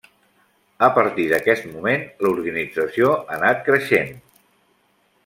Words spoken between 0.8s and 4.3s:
A partir d'aquest moment l'organització ha anat creixent.